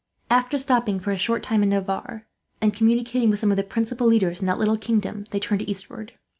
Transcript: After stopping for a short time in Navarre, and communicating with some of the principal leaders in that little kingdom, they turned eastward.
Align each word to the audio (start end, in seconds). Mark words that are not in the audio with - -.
After 0.31 0.57
stopping 0.57 0.99
for 0.99 1.11
a 1.11 1.15
short 1.17 1.43
time 1.43 1.61
in 1.61 1.69
Navarre, 1.69 2.25
and 2.59 2.73
communicating 2.73 3.29
with 3.29 3.37
some 3.37 3.51
of 3.51 3.55
the 3.57 3.61
principal 3.61 4.07
leaders 4.07 4.41
in 4.41 4.47
that 4.47 4.57
little 4.57 4.75
kingdom, 4.75 5.25
they 5.29 5.37
turned 5.37 5.61
eastward. 5.69 6.13